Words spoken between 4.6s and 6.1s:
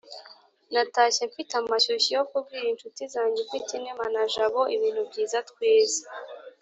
ibintu byiza twize.